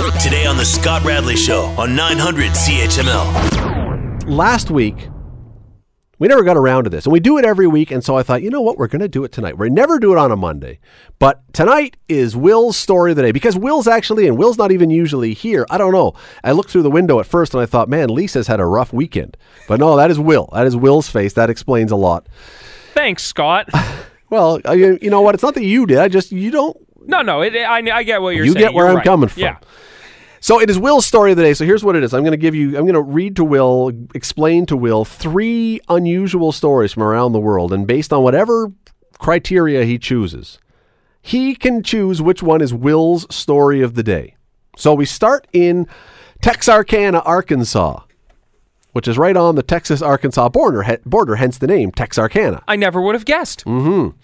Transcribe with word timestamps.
Today 0.00 0.46
on 0.46 0.56
The 0.56 0.64
Scott 0.64 1.04
Radley 1.04 1.36
Show 1.36 1.64
on 1.78 1.94
900 1.94 2.52
CHML. 2.52 4.26
last 4.26 4.70
week 4.70 5.08
we 6.18 6.26
never 6.26 6.42
got 6.42 6.56
around 6.56 6.84
to 6.84 6.90
this 6.90 7.04
and 7.04 7.12
we 7.12 7.20
do 7.20 7.36
it 7.36 7.44
every 7.44 7.66
week 7.66 7.90
and 7.90 8.02
so 8.02 8.16
i 8.16 8.22
thought 8.22 8.40
you 8.42 8.48
know 8.48 8.62
what 8.62 8.78
we're 8.78 8.86
going 8.86 9.00
to 9.00 9.08
do 9.08 9.24
it 9.24 9.32
tonight. 9.32 9.58
We 9.58 9.68
never 9.68 9.98
do 9.98 10.12
it 10.12 10.18
on 10.18 10.32
a 10.32 10.36
monday 10.36 10.78
but 11.18 11.42
tonight 11.52 11.98
is 12.08 12.34
will's 12.34 12.78
story 12.78 13.10
of 13.12 13.16
the 13.16 13.22
day 13.22 13.30
because 13.30 13.58
will's 13.58 13.86
actually 13.86 14.26
and 14.26 14.38
will's 14.38 14.56
not 14.56 14.72
even 14.72 14.88
usually 14.88 15.34
here. 15.34 15.66
I 15.68 15.76
don't 15.76 15.92
know. 15.92 16.14
I 16.42 16.52
looked 16.52 16.70
through 16.70 16.82
the 16.82 16.90
window 16.90 17.20
at 17.20 17.26
first 17.26 17.52
and 17.52 17.62
i 17.62 17.66
thought 17.66 17.90
man 17.90 18.08
lisa's 18.08 18.46
had 18.46 18.58
a 18.58 18.66
rough 18.66 18.94
weekend. 18.94 19.36
But 19.68 19.80
no 19.80 19.96
that 19.96 20.10
is 20.10 20.18
will. 20.18 20.48
That 20.54 20.66
is 20.66 20.76
will's 20.76 21.10
face. 21.10 21.34
That 21.34 21.50
explains 21.50 21.92
a 21.92 21.96
lot. 21.96 22.26
Thanks, 22.94 23.22
Scott. 23.22 23.68
well 24.30 24.60
you, 24.74 24.98
you 25.02 25.10
know 25.10 25.20
what? 25.20 25.34
It's 25.34 25.42
not 25.44 25.54
that 25.54 25.64
you 25.64 25.84
did. 25.84 25.98
I 25.98 26.08
just 26.08 26.32
you 26.32 26.50
don't 26.50 26.76
No, 27.10 27.22
no, 27.22 27.42
it, 27.42 27.54
I, 27.56 27.78
I 27.78 28.02
get 28.04 28.22
what 28.22 28.34
you're 28.34 28.44
saying. 28.44 28.46
You 28.46 28.52
saying. 28.52 28.66
get 28.66 28.74
where 28.74 28.84
You're 28.86 28.90
I'm 28.90 28.96
right. 28.96 29.04
coming 29.04 29.28
from. 29.28 29.42
Yeah. 29.42 29.58
So 30.40 30.58
it 30.60 30.70
is 30.70 30.78
Will's 30.78 31.04
story 31.04 31.32
of 31.32 31.36
the 31.36 31.42
day. 31.42 31.52
So 31.52 31.66
here's 31.66 31.84
what 31.84 31.96
it 31.96 32.02
is. 32.02 32.14
I'm 32.14 32.22
going 32.22 32.32
to 32.32 32.38
give 32.38 32.54
you, 32.54 32.68
I'm 32.78 32.84
going 32.84 32.94
to 32.94 33.02
read 33.02 33.36
to 33.36 33.44
Will, 33.44 33.92
explain 34.14 34.64
to 34.66 34.76
Will 34.76 35.04
three 35.04 35.80
unusual 35.90 36.52
stories 36.52 36.92
from 36.92 37.02
around 37.02 37.32
the 37.32 37.40
world. 37.40 37.72
And 37.74 37.86
based 37.86 38.10
on 38.12 38.22
whatever 38.22 38.72
criteria 39.18 39.84
he 39.84 39.98
chooses, 39.98 40.58
he 41.20 41.54
can 41.54 41.82
choose 41.82 42.22
which 42.22 42.42
one 42.42 42.62
is 42.62 42.72
Will's 42.72 43.26
story 43.34 43.82
of 43.82 43.94
the 43.96 44.02
day. 44.02 44.36
So 44.78 44.94
we 44.94 45.04
start 45.04 45.46
in 45.52 45.86
Texarkana, 46.40 47.18
Arkansas, 47.18 48.00
which 48.92 49.06
is 49.06 49.18
right 49.18 49.36
on 49.36 49.56
the 49.56 49.62
Texas 49.62 50.00
Arkansas 50.00 50.48
border, 50.48 50.98
border 51.04 51.36
hence 51.36 51.58
the 51.58 51.66
name 51.66 51.92
Texarkana. 51.92 52.62
I 52.66 52.76
never 52.76 53.00
would 53.02 53.14
have 53.14 53.26
guessed. 53.26 53.66
Mm. 53.66 54.14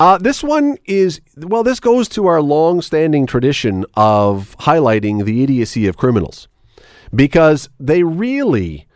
Uh, 0.00 0.16
this 0.16 0.42
one 0.42 0.78
is, 0.86 1.20
well, 1.36 1.62
this 1.62 1.78
goes 1.78 2.08
to 2.08 2.26
our 2.26 2.40
long 2.40 2.80
standing 2.80 3.26
tradition 3.26 3.84
of 3.94 4.56
highlighting 4.60 5.26
the 5.26 5.42
idiocy 5.42 5.86
of 5.86 5.98
criminals 5.98 6.48
because 7.14 7.68
they 7.78 8.02
really 8.02 8.86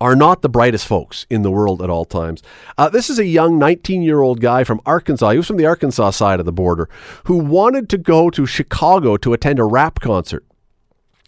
are 0.00 0.14
not 0.14 0.42
the 0.42 0.48
brightest 0.48 0.86
folks 0.86 1.26
in 1.28 1.42
the 1.42 1.50
world 1.50 1.82
at 1.82 1.90
all 1.90 2.04
times. 2.04 2.40
Uh, 2.78 2.88
this 2.88 3.10
is 3.10 3.18
a 3.18 3.24
young 3.24 3.58
19 3.58 4.02
year 4.02 4.20
old 4.20 4.40
guy 4.40 4.62
from 4.62 4.80
Arkansas. 4.86 5.30
He 5.30 5.38
was 5.38 5.46
from 5.48 5.56
the 5.56 5.66
Arkansas 5.66 6.10
side 6.10 6.38
of 6.38 6.46
the 6.46 6.52
border 6.52 6.88
who 7.24 7.38
wanted 7.38 7.88
to 7.88 7.98
go 7.98 8.30
to 8.30 8.46
Chicago 8.46 9.16
to 9.16 9.32
attend 9.32 9.58
a 9.58 9.64
rap 9.64 9.98
concert. 9.98 10.44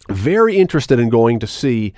Very 0.07 0.55
interested 0.55 0.99
in 0.99 1.09
going 1.09 1.39
to 1.39 1.47
see. 1.47 1.93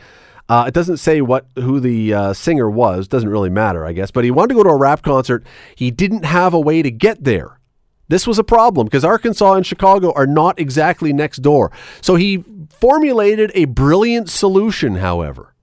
Uh, 0.50 0.66
it 0.68 0.74
doesn't 0.74 0.98
say 0.98 1.22
what 1.22 1.46
who 1.56 1.80
the 1.80 2.14
uh, 2.14 2.34
singer 2.34 2.70
was. 2.70 3.08
Doesn't 3.08 3.30
really 3.30 3.52
matter, 3.52 3.86
I 3.86 3.94
guess. 3.94 4.10
But 4.10 4.24
he 4.24 4.32
wanted 4.32 4.50
to 4.50 4.56
go 4.56 4.64
to 4.64 4.70
a 4.70 4.78
rap 4.78 5.04
concert. 5.04 5.46
He 5.76 5.92
didn't 5.92 6.26
have 6.26 6.56
a 6.56 6.60
way 6.60 6.82
to 6.82 6.90
get 6.90 7.24
there. 7.24 7.60
This 8.08 8.26
was 8.26 8.40
a 8.40 8.44
problem 8.44 8.88
because 8.88 9.06
Arkansas 9.06 9.54
and 9.54 9.66
Chicago 9.66 10.12
are 10.14 10.26
not 10.26 10.60
exactly 10.60 11.14
next 11.14 11.38
door. 11.38 11.72
So 12.02 12.16
he 12.16 12.44
formulated 12.70 13.52
a 13.54 13.66
brilliant 13.66 14.30
solution, 14.30 14.96
however. 14.96 15.54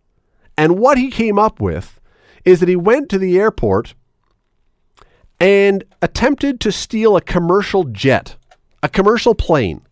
And 0.56 0.78
what 0.78 0.96
he 0.96 1.10
came 1.10 1.38
up 1.38 1.60
with 1.60 2.00
is 2.44 2.60
that 2.60 2.68
he 2.68 2.76
went 2.76 3.10
to 3.10 3.18
the 3.18 3.36
airport 3.36 3.94
and 5.40 5.82
attempted 6.00 6.60
to 6.60 6.70
steal 6.70 7.16
a 7.16 7.20
commercial 7.20 7.82
jet, 7.82 8.36
a 8.82 8.88
commercial 8.88 9.34
plane. 9.34 9.82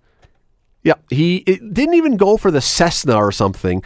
Yeah, 0.84 0.94
he 1.10 1.40
didn't 1.40 1.94
even 1.94 2.16
go 2.16 2.36
for 2.36 2.52
the 2.52 2.60
Cessna 2.60 3.16
or 3.16 3.32
something. 3.32 3.82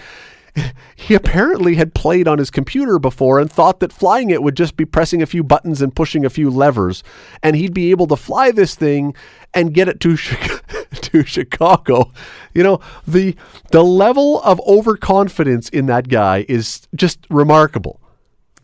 He 0.97 1.15
apparently 1.15 1.77
had 1.77 1.95
played 1.95 2.29
on 2.29 2.39
his 2.39 2.51
computer 2.51 2.99
before 2.99 3.39
and 3.39 3.51
thought 3.51 3.81
that 3.81 3.93
flying 3.93 4.31
it 4.31 4.43
would 4.43 4.57
just 4.57 4.77
be 4.77 4.85
pressing 4.85 5.23
a 5.23 5.27
few 5.27 5.43
buttons 5.43 5.81
and 5.81 5.95
pushing 5.95 6.25
a 6.25 6.31
few 6.31 6.51
levers, 6.51 7.03
and 7.43 7.57
he'd 7.57 7.73
be 7.73 7.91
able 7.91 8.07
to 8.09 8.17
fly 8.17 8.51
this 8.51 8.75
thing 8.75 9.15
and 9.55 9.73
get 9.73 9.89
it 9.89 10.01
to 10.01 10.17
to 11.01 11.25
Chicago. 11.25 12.11
You 12.53 12.63
know 12.63 12.81
the 13.07 13.37
the 13.71 13.83
level 13.83 14.43
of 14.43 14.61
overconfidence 14.67 15.69
in 15.71 15.87
that 15.87 16.09
guy 16.09 16.45
is 16.49 16.87
just 16.95 17.21
remarkable. 17.31 18.01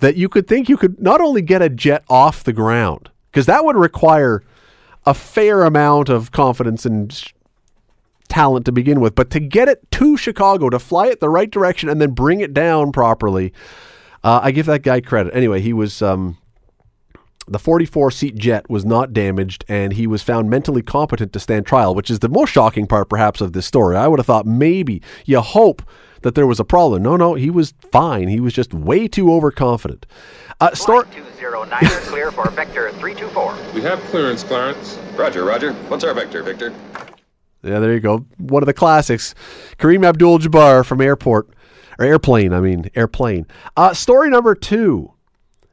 That 0.01 0.17
you 0.17 0.29
could 0.29 0.47
think 0.47 0.69
you 0.69 0.77
could 0.77 1.01
not 1.01 1.23
only 1.23 1.41
get 1.41 1.63
a 1.63 1.71
jet 1.71 2.05
off 2.11 2.45
the 2.45 2.53
ground 2.53 3.11
because 3.31 3.47
that 3.47 3.65
would 3.65 3.77
require 3.77 4.43
a 5.07 5.15
fair 5.15 5.63
amount 5.63 6.09
of 6.09 6.31
confidence 6.33 6.85
and 6.85 7.33
talent 8.35 8.67
to 8.67 8.73
begin 8.73 8.99
with, 8.99 9.15
but 9.15 9.31
to 9.31 9.39
get 9.39 9.69
it 9.69 9.89
to 9.93 10.17
Chicago, 10.17 10.69
to 10.69 10.81
fly 10.81 11.07
it 11.07 11.21
the 11.21 11.29
right 11.31 11.49
direction 11.49 11.89
and 11.89 12.01
then 12.01 12.11
bring 12.11 12.41
it 12.41 12.53
down 12.53 12.91
properly, 12.91 13.53
uh, 14.25 14.41
I 14.43 14.51
give 14.51 14.67
that 14.67 14.83
guy 14.83 15.01
credit. 15.01 15.35
Anyway, 15.35 15.61
he 15.61 15.73
was. 15.73 16.03
Um, 16.03 16.37
the 17.47 17.59
44 17.59 18.11
seat 18.11 18.37
jet 18.37 18.71
was 18.71 18.87
not 18.87 19.13
damaged, 19.13 19.67
and 19.69 19.93
he 19.93 20.07
was 20.07 20.23
found 20.23 20.49
mentally 20.49 20.81
competent 20.81 21.35
to 21.35 21.39
stand 21.39 21.67
trial, 21.67 21.95
which 21.95 22.11
is 22.11 22.21
the 22.21 22.29
most 22.31 22.51
shocking 22.51 22.87
part, 22.87 23.11
perhaps, 23.11 23.43
of 23.43 23.53
this 23.53 23.67
story. 23.67 23.97
I 23.97 24.09
would 24.09 24.19
have 24.19 24.25
thought 24.25 24.47
maybe 24.47 25.03
you 25.27 25.43
hope 25.43 25.83
that 26.23 26.35
there 26.35 26.47
was 26.47 26.59
a 26.59 26.65
problem. 26.65 27.03
No, 27.03 27.17
no, 27.17 27.35
he 27.35 27.51
was 27.51 27.75
fine. 27.93 28.29
He 28.29 28.41
was 28.41 28.55
just 28.55 28.73
way 28.73 29.07
too 29.09 29.31
overconfident. 29.31 30.07
Uh, 30.59 30.75
story. 30.75 31.05
Flight 31.05 31.39
209 31.39 31.81
clear 32.09 32.33
for 32.33 32.49
Vector 32.49 32.91
324. 32.93 33.59
We 33.75 33.83
have 33.83 34.01
clearance, 34.05 34.43
Clarence. 34.43 34.99
Roger, 35.15 35.45
Roger. 35.45 35.75
What's 35.89 36.03
our 36.03 36.15
vector, 36.15 36.43
Victor? 36.43 36.73
Yeah, 37.65 37.79
there 37.79 37.95
you 37.95 38.01
go. 38.01 38.27
One 38.39 38.63
of 38.63 38.67
the 38.67 38.75
classics. 38.75 39.35
Kareem 39.79 40.07
Abdul 40.07 40.41
Jabbar 40.41 40.85
from 40.85 41.01
Airport, 41.01 41.49
or 41.99 42.05
Airplane, 42.05 42.53
I 42.53 42.61
mean, 42.61 42.91
Airplane. 42.95 43.47
Uh, 43.77 43.95
story 43.95 44.29
number 44.31 44.55
two 44.55 45.13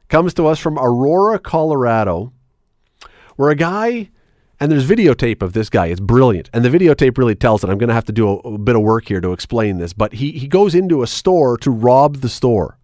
comes 0.08 0.34
to 0.34 0.46
us 0.46 0.58
from 0.58 0.78
Aurora, 0.78 1.38
Colorado, 1.38 2.32
where 3.36 3.50
a 3.50 3.54
guy, 3.54 4.10
and 4.58 4.72
there's 4.72 4.88
videotape 4.88 5.42
of 5.42 5.52
this 5.52 5.68
guy. 5.68 5.86
It's 5.86 6.00
brilliant. 6.00 6.48
And 6.52 6.64
the 6.64 6.70
videotape 6.70 7.18
really 7.18 7.34
tells 7.34 7.62
it. 7.62 7.70
I'm 7.70 7.78
going 7.78 7.88
to 7.88 7.94
have 7.94 8.06
to 8.06 8.12
do 8.12 8.28
a, 8.28 8.36
a 8.38 8.58
bit 8.58 8.76
of 8.76 8.82
work 8.82 9.08
here 9.08 9.20
to 9.20 9.32
explain 9.32 9.78
this. 9.78 9.92
But 9.92 10.14
he, 10.14 10.32
he 10.32 10.48
goes 10.48 10.74
into 10.74 11.02
a 11.02 11.06
store 11.06 11.56
to 11.58 11.70
rob 11.70 12.16
the 12.16 12.28
store. 12.28 12.78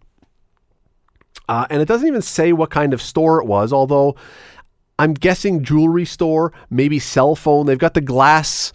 Uh, 1.48 1.66
and 1.70 1.80
it 1.80 1.88
doesn't 1.88 2.06
even 2.06 2.20
say 2.20 2.52
what 2.52 2.70
kind 2.70 2.92
of 2.92 3.00
store 3.00 3.40
it 3.40 3.46
was, 3.46 3.72
although 3.72 4.16
I'm 4.98 5.14
guessing 5.14 5.64
jewelry 5.64 6.04
store, 6.04 6.52
maybe 6.68 6.98
cell 6.98 7.34
phone. 7.34 7.66
They've 7.66 7.78
got 7.78 7.94
the 7.94 8.00
glass 8.00 8.72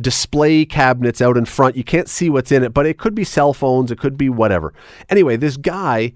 display 0.00 0.64
cabinets 0.64 1.20
out 1.20 1.36
in 1.36 1.44
front. 1.44 1.76
You 1.76 1.84
can't 1.84 2.08
see 2.08 2.30
what's 2.30 2.52
in 2.52 2.64
it, 2.64 2.74
but 2.74 2.86
it 2.86 2.98
could 2.98 3.14
be 3.14 3.24
cell 3.24 3.52
phones, 3.52 3.90
it 3.90 3.98
could 3.98 4.16
be 4.16 4.28
whatever. 4.28 4.72
Anyway, 5.08 5.36
this 5.36 5.56
guy 5.56 6.12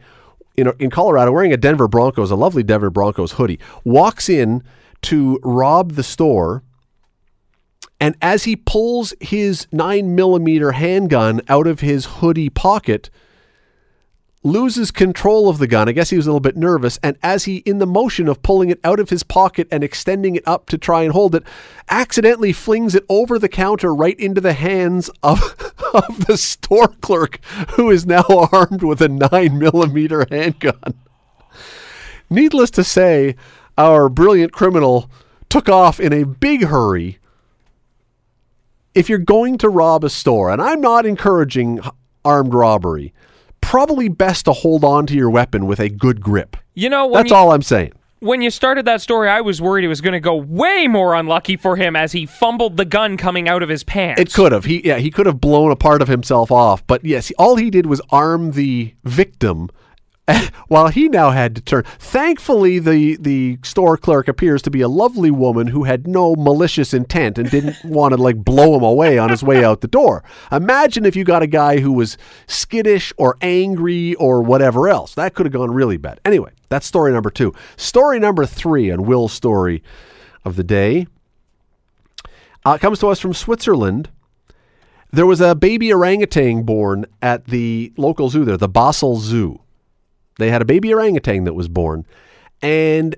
in, 0.56 0.72
in 0.78 0.90
Colorado 0.90 1.32
wearing 1.32 1.52
a 1.52 1.56
Denver 1.56 1.88
Broncos, 1.88 2.30
a 2.30 2.36
lovely 2.36 2.62
Denver 2.62 2.90
Broncos 2.90 3.32
hoodie, 3.32 3.58
walks 3.84 4.28
in 4.28 4.62
to 5.02 5.38
rob 5.42 5.92
the 5.92 6.02
store. 6.02 6.62
And 8.00 8.16
as 8.20 8.44
he 8.44 8.56
pulls 8.56 9.14
his 9.20 9.66
nine 9.72 10.14
millimeter 10.14 10.72
handgun 10.72 11.40
out 11.48 11.66
of 11.66 11.80
his 11.80 12.06
hoodie 12.06 12.50
pocket, 12.50 13.10
loses 14.44 14.90
control 14.90 15.48
of 15.48 15.56
the 15.56 15.66
gun. 15.66 15.88
I 15.88 15.92
guess 15.92 16.10
he 16.10 16.16
was 16.18 16.26
a 16.26 16.30
little 16.30 16.38
bit 16.38 16.56
nervous. 16.56 17.00
And 17.02 17.16
as 17.22 17.44
he, 17.44 17.56
in 17.58 17.78
the 17.78 17.86
motion 17.86 18.28
of 18.28 18.42
pulling 18.42 18.68
it 18.68 18.78
out 18.84 19.00
of 19.00 19.08
his 19.08 19.22
pocket 19.22 19.66
and 19.72 19.82
extending 19.82 20.36
it 20.36 20.46
up 20.46 20.68
to 20.68 20.78
try 20.78 21.02
and 21.02 21.12
hold 21.12 21.34
it, 21.34 21.42
accidentally 21.88 22.52
flings 22.52 22.94
it 22.94 23.04
over 23.08 23.38
the 23.38 23.48
counter 23.48 23.94
right 23.94 24.18
into 24.20 24.42
the 24.42 24.52
hands 24.52 25.10
of, 25.22 25.40
of 25.94 26.26
the 26.26 26.36
store 26.36 26.88
clerk, 27.00 27.42
who 27.72 27.90
is 27.90 28.04
now 28.06 28.24
armed 28.52 28.82
with 28.82 29.00
a 29.00 29.08
nine 29.08 29.58
millimeter 29.58 30.26
handgun. 30.30 30.94
Needless 32.28 32.70
to 32.72 32.84
say, 32.84 33.36
our 33.78 34.08
brilliant 34.08 34.52
criminal 34.52 35.10
took 35.48 35.68
off 35.68 35.98
in 35.98 36.12
a 36.12 36.24
big 36.24 36.64
hurry. 36.64 37.18
If 38.94 39.08
you're 39.08 39.18
going 39.18 39.56
to 39.58 39.68
rob 39.68 40.04
a 40.04 40.10
store, 40.10 40.50
and 40.50 40.60
I'm 40.60 40.80
not 40.80 41.06
encouraging 41.06 41.80
armed 42.24 42.54
robbery, 42.54 43.12
probably 43.64 44.08
best 44.08 44.44
to 44.44 44.52
hold 44.52 44.84
on 44.84 45.06
to 45.06 45.14
your 45.14 45.30
weapon 45.30 45.66
with 45.66 45.80
a 45.80 45.88
good 45.88 46.20
grip. 46.20 46.56
You 46.74 46.88
know, 46.90 47.10
That's 47.12 47.30
you, 47.30 47.36
all 47.36 47.52
I'm 47.52 47.62
saying. 47.62 47.92
when 48.20 48.42
you 48.42 48.50
started 48.50 48.84
that 48.84 49.00
story, 49.00 49.28
I 49.28 49.40
was 49.40 49.60
worried 49.62 49.84
it 49.84 49.88
was 49.88 50.00
going 50.00 50.12
to 50.12 50.20
go 50.20 50.36
way 50.36 50.86
more 50.86 51.14
unlucky 51.14 51.56
for 51.56 51.76
him 51.76 51.96
as 51.96 52.12
he 52.12 52.26
fumbled 52.26 52.76
the 52.76 52.84
gun 52.84 53.16
coming 53.16 53.48
out 53.48 53.62
of 53.62 53.68
his 53.68 53.82
pants. 53.82 54.20
It 54.20 54.32
could 54.32 54.52
have. 54.52 54.64
He 54.66 54.86
yeah, 54.86 54.98
he 54.98 55.10
could 55.10 55.26
have 55.26 55.40
blown 55.40 55.70
a 55.70 55.76
part 55.76 56.02
of 56.02 56.08
himself 56.08 56.52
off. 56.52 56.86
But 56.86 57.04
yes, 57.04 57.32
all 57.38 57.56
he 57.56 57.70
did 57.70 57.86
was 57.86 58.00
arm 58.10 58.52
the 58.52 58.94
victim 59.04 59.70
while 60.68 60.88
he 60.88 61.08
now 61.08 61.30
had 61.30 61.54
to 61.54 61.60
turn. 61.60 61.84
Thankfully, 61.98 62.78
the 62.78 63.16
the 63.20 63.58
store 63.62 63.96
clerk 63.96 64.26
appears 64.28 64.62
to 64.62 64.70
be 64.70 64.80
a 64.80 64.88
lovely 64.88 65.30
woman 65.30 65.68
who 65.68 65.84
had 65.84 66.06
no 66.06 66.34
malicious 66.34 66.94
intent 66.94 67.38
and 67.38 67.50
didn't 67.50 67.76
want 67.84 68.14
to 68.14 68.20
like 68.20 68.36
blow 68.36 68.76
him 68.76 68.82
away 68.82 69.18
on 69.18 69.30
his 69.30 69.42
way 69.42 69.64
out 69.64 69.80
the 69.80 69.88
door. 69.88 70.24
Imagine 70.50 71.04
if 71.04 71.14
you 71.14 71.24
got 71.24 71.42
a 71.42 71.46
guy 71.46 71.80
who 71.80 71.92
was 71.92 72.16
skittish 72.46 73.12
or 73.16 73.36
angry 73.42 74.14
or 74.14 74.42
whatever 74.42 74.88
else. 74.88 75.14
That 75.14 75.34
could 75.34 75.46
have 75.46 75.52
gone 75.52 75.70
really 75.70 75.98
bad. 75.98 76.20
Anyway, 76.24 76.52
that's 76.68 76.86
story 76.86 77.12
number 77.12 77.30
2. 77.30 77.52
Story 77.76 78.18
number 78.18 78.46
3 78.46 78.90
and 78.90 79.06
Will's 79.06 79.32
story 79.32 79.82
of 80.44 80.56
the 80.56 80.64
day 80.64 81.06
uh, 82.64 82.78
comes 82.78 82.98
to 83.00 83.08
us 83.08 83.20
from 83.20 83.34
Switzerland. 83.34 84.08
There 85.12 85.26
was 85.26 85.40
a 85.40 85.54
baby 85.54 85.92
orangutan 85.92 86.62
born 86.64 87.06
at 87.22 87.44
the 87.46 87.92
local 87.96 88.30
zoo 88.30 88.44
there, 88.44 88.56
the 88.56 88.68
Basel 88.68 89.16
Zoo. 89.16 89.60
They 90.38 90.50
had 90.50 90.62
a 90.62 90.64
baby 90.64 90.92
orangutan 90.92 91.44
that 91.44 91.54
was 91.54 91.68
born, 91.68 92.06
and 92.62 93.16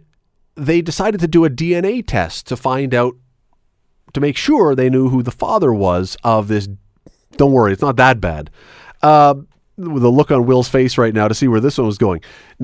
they 0.55 0.81
decided 0.83 1.21
to 1.21 1.29
do 1.29 1.45
a 1.45 1.51
DNA 1.51 2.05
test 2.07 2.47
to 2.49 2.57
find 2.57 2.95
out, 2.95 3.15
to 4.13 4.21
make 4.21 4.37
sure 4.37 4.75
they 4.75 4.91
knew 4.91 5.09
who 5.09 5.23
the 5.23 5.31
father 5.31 5.73
was 5.73 6.17
of 6.25 6.49
this 6.49 6.69
Don't 7.37 7.53
worry, 7.53 7.73
it's 7.73 7.83
not 7.83 7.97
that 7.97 8.21
bad. 8.21 8.51
Uh, 9.03 9.35
with 9.77 10.03
a 10.05 10.09
look 10.09 10.31
on 10.31 10.47
Will's 10.47 10.69
face 10.71 10.97
right 10.97 11.13
now 11.13 11.29
to 11.29 11.35
see 11.35 11.49
where 11.49 11.61
this 11.61 11.77
one 11.77 11.87
was 11.87 11.99
going. 11.99 12.23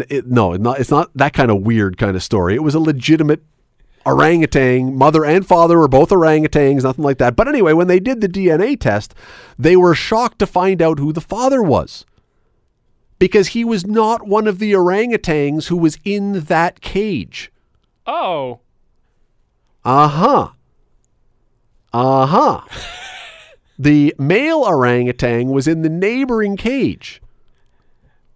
It- 0.08 0.26
no, 0.26 0.54
it's 0.54 0.62
not, 0.62 0.80
it's 0.80 0.90
not 0.90 1.10
that 1.14 1.34
kind 1.34 1.50
of 1.50 1.60
weird 1.60 1.98
kind 1.98 2.16
of 2.16 2.22
story. 2.22 2.54
It 2.54 2.62
was 2.62 2.74
a 2.74 2.80
legitimate 2.80 3.42
orangutan. 4.06 4.96
Mother 4.96 5.24
and 5.24 5.46
father 5.46 5.78
were 5.78 5.88
both 5.88 6.08
orangutans, 6.10 6.84
nothing 6.84 7.04
like 7.04 7.18
that. 7.18 7.36
But 7.36 7.48
anyway, 7.48 7.72
when 7.74 7.86
they 7.86 8.00
did 8.00 8.20
the 8.20 8.28
DNA 8.28 8.78
test, 8.80 9.14
they 9.58 9.76
were 9.76 9.94
shocked 9.94 10.38
to 10.38 10.46
find 10.46 10.80
out 10.80 10.98
who 10.98 11.12
the 11.12 11.20
father 11.20 11.62
was. 11.62 12.06
Because 13.22 13.46
he 13.46 13.64
was 13.64 13.86
not 13.86 14.26
one 14.26 14.48
of 14.48 14.58
the 14.58 14.72
orangutans 14.72 15.68
who 15.68 15.76
was 15.76 15.96
in 16.04 16.40
that 16.40 16.80
cage. 16.80 17.52
Oh. 18.04 18.58
Uh 19.84 20.08
huh. 20.08 20.48
Uh 21.92 22.26
huh. 22.26 22.60
the 23.78 24.12
male 24.18 24.64
orangutan 24.64 25.50
was 25.50 25.68
in 25.68 25.82
the 25.82 25.88
neighboring 25.88 26.56
cage, 26.56 27.22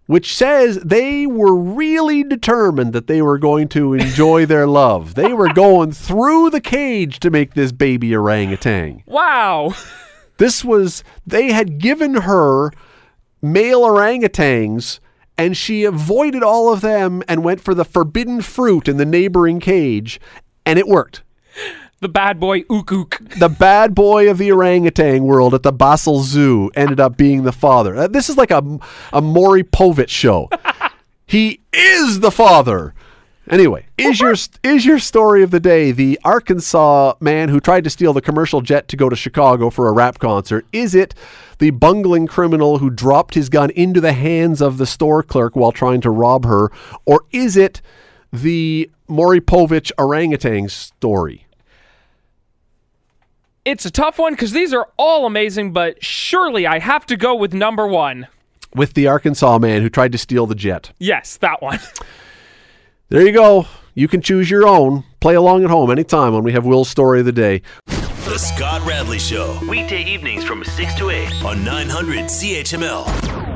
which 0.05 0.33
says 0.33 0.77
they 0.77 1.27
were 1.27 1.53
really 1.53 2.23
determined 2.23 2.93
that 2.93 3.07
they 3.07 3.21
were 3.21 3.37
going 3.37 3.67
to 3.67 3.93
enjoy 3.93 4.45
their 4.45 4.67
love. 4.67 5.15
They 5.15 5.33
were 5.33 5.49
going 5.53 5.91
through 5.91 6.51
the 6.51 6.61
cage 6.61 7.19
to 7.19 7.29
make 7.29 7.55
this 7.55 7.73
baby 7.73 8.15
orangutan. 8.15 9.03
Wow. 9.05 9.73
This 10.37 10.63
was, 10.63 11.03
they 11.25 11.51
had 11.51 11.77
given 11.77 12.13
her 12.21 12.71
male 13.41 13.81
orangutans. 13.81 14.99
And 15.39 15.55
she 15.55 15.83
avoided 15.83 16.41
all 16.41 16.73
of 16.73 16.81
them 16.81 17.21
and 17.27 17.43
went 17.43 17.61
for 17.61 17.75
the 17.75 17.85
forbidden 17.85 18.41
fruit 18.41 18.87
in 18.87 18.97
the 18.97 19.05
neighboring 19.05 19.59
cage, 19.59 20.19
and 20.65 20.79
it 20.79 20.87
worked 20.87 21.21
The 21.99 22.09
bad 22.09 22.39
boy 22.39 22.63
ook 22.71 22.91
ook. 22.91 23.19
the 23.37 23.47
bad 23.49 23.93
boy 23.93 24.29
of 24.31 24.39
the 24.39 24.51
orangutan 24.51 25.25
world 25.25 25.53
at 25.53 25.61
the 25.61 25.71
Basel 25.71 26.21
Zoo 26.23 26.71
ended 26.73 26.99
up 26.99 27.17
being 27.17 27.43
the 27.43 27.51
father. 27.51 27.95
Uh, 27.95 28.07
This 28.07 28.29
is 28.29 28.37
like 28.37 28.49
a, 28.49 28.79
a 29.13 29.21
Maury 29.21 29.63
Povich 29.63 30.09
show. 30.09 30.49
he 31.27 31.59
is 31.71 32.19
the 32.21 32.31
father. 32.31 32.95
Anyway, 33.49 33.85
is 33.97 34.19
your 34.19 34.35
is 34.63 34.85
your 34.85 34.99
story 34.99 35.41
of 35.41 35.51
the 35.51 35.59
day 35.59 35.91
the 35.91 36.19
Arkansas 36.25 37.13
man 37.21 37.47
who 37.47 37.61
tried 37.61 37.85
to 37.85 37.89
steal 37.89 38.11
the 38.11 38.21
commercial 38.21 38.59
jet 38.59 38.89
to 38.89 38.97
go 38.97 39.07
to 39.07 39.15
Chicago 39.15 39.69
for 39.69 39.87
a 39.87 39.93
rap 39.93 40.19
concert? 40.19 40.65
Is 40.73 40.93
it 40.93 41.13
the 41.59 41.69
bungling 41.69 42.27
criminal 42.27 42.79
who 42.79 42.89
dropped 42.89 43.35
his 43.35 43.47
gun 43.47 43.69
into 43.71 44.01
the 44.01 44.11
hands 44.11 44.61
of 44.61 44.77
the 44.77 44.85
store 44.85 45.23
clerk 45.23 45.55
while 45.55 45.71
trying 45.71 46.01
to 46.01 46.09
rob 46.09 46.45
her, 46.45 46.71
or 47.05 47.23
is 47.31 47.55
it 47.55 47.81
the 48.33 48.91
Maury 49.07 49.39
Povich 49.39 49.91
orangutan 49.97 50.67
story? 50.67 51.47
It's 53.63 53.85
a 53.85 53.91
tough 53.91 54.17
one 54.19 54.33
because 54.33 54.51
these 54.51 54.73
are 54.73 54.89
all 54.97 55.25
amazing, 55.25 55.71
but 55.73 56.03
surely 56.03 56.67
I 56.67 56.79
have 56.79 57.05
to 57.07 57.15
go 57.17 57.35
with 57.35 57.53
number 57.53 57.87
one. 57.87 58.27
with 58.75 58.93
the 58.93 59.07
Arkansas 59.07 59.57
man 59.57 59.81
who 59.81 59.89
tried 59.89 60.11
to 60.11 60.17
steal 60.17 60.45
the 60.45 60.55
jet. 60.55 60.91
Yes, 60.99 61.37
that 61.37 61.61
one. 61.61 61.79
There 63.09 63.25
you 63.25 63.31
go. 63.31 63.67
You 63.93 64.09
can 64.09 64.21
choose 64.21 64.51
your 64.51 64.67
own. 64.67 65.05
Play 65.21 65.35
along 65.35 65.63
at 65.63 65.69
home 65.69 65.89
anytime 65.89 66.33
when 66.33 66.43
we 66.43 66.51
have 66.51 66.65
Will's 66.65 66.89
story 66.89 67.21
of 67.21 67.25
the 67.25 67.31
day. 67.31 67.61
The 67.85 68.37
Scott 68.37 68.85
Radley 68.85 69.17
Show. 69.17 69.57
Weekday 69.69 70.03
evenings 70.03 70.43
from 70.43 70.61
6 70.61 70.95
to 70.95 71.09
8 71.09 71.45
on 71.45 71.63
900 71.63 72.25
CHML. 72.25 73.46